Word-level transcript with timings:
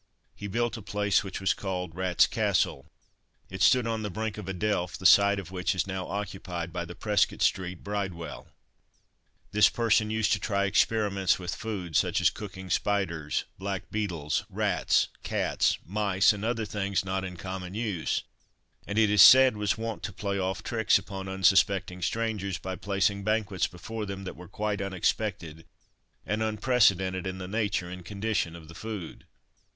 He 0.33 0.47
built 0.47 0.77
a 0.77 0.81
place 0.81 1.23
which 1.23 1.39
was 1.39 1.53
called 1.53 1.93
"Rat's 1.93 2.25
Castle." 2.25 2.87
It 3.51 3.61
stood 3.61 3.85
on 3.85 4.01
the 4.01 4.09
brink 4.09 4.39
of 4.39 4.49
a 4.49 4.51
delf, 4.53 4.97
the 4.97 5.05
site 5.05 5.37
of 5.37 5.51
which 5.51 5.75
is 5.75 5.85
now 5.85 6.07
occupied 6.07 6.73
by 6.73 6.85
the 6.85 6.95
Prescot 6.95 7.39
street 7.43 7.83
Bridewell. 7.83 8.47
This 9.51 9.69
person 9.69 10.09
used 10.09 10.33
to 10.33 10.39
try 10.39 10.65
experiments 10.65 11.37
with 11.37 11.53
food, 11.53 11.95
such 11.95 12.19
as 12.19 12.31
cooking 12.31 12.71
spiders, 12.71 13.43
blackbeetles, 13.59 14.43
rats, 14.49 15.09
cats, 15.21 15.77
mice, 15.85 16.33
and 16.33 16.43
other 16.43 16.65
things 16.65 17.05
not 17.05 17.23
in 17.23 17.37
common 17.37 17.75
use; 17.75 18.23
and, 18.87 18.97
it 18.97 19.11
is 19.11 19.21
said, 19.21 19.55
was 19.55 19.77
wont 19.77 20.01
to 20.01 20.11
play 20.11 20.39
off 20.39 20.63
tricks 20.63 20.97
upon 20.97 21.27
unsuspecting 21.27 22.01
strangers 22.01 22.57
by 22.57 22.75
placing 22.75 23.23
banquets 23.23 23.67
before 23.67 24.07
them 24.07 24.23
that 24.23 24.35
were 24.35 24.47
quite 24.47 24.81
unexpected 24.81 25.63
and 26.25 26.41
unprecedented 26.41 27.27
in 27.27 27.37
the 27.37 27.47
nature 27.47 27.87
and 27.91 28.03
condition 28.03 28.55
of 28.55 28.67
the 28.67 28.73
food. 28.73 29.27